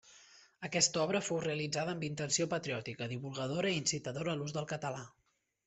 Aquesta 0.67 1.01
obra 1.03 1.21
fou 1.27 1.39
realitzada 1.43 1.93
amb 1.97 2.07
intenció 2.09 2.49
patriòtica, 2.55 3.11
divulgadora 3.13 3.77
i 3.77 3.81
incitadora 3.85 4.35
a 4.35 4.39
l'ús 4.43 4.59
del 4.59 4.69
català. 4.77 5.09